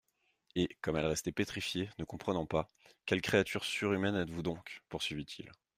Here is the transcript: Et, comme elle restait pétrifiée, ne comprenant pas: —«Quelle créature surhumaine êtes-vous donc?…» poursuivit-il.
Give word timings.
Et, 0.55 0.67
comme 0.81 0.95
elle 0.97 1.05
restait 1.05 1.31
pétrifiée, 1.31 1.91
ne 1.99 2.05
comprenant 2.05 2.47
pas: 2.47 2.71
—«Quelle 3.05 3.21
créature 3.21 3.63
surhumaine 3.63 4.15
êtes-vous 4.15 4.41
donc?…» 4.41 4.81
poursuivit-il. 4.89 5.51